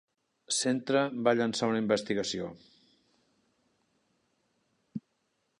Centra 0.59 1.03
va 1.27 1.33
llançar 1.41 1.69
una 1.73 1.83
investigació. 1.83 2.49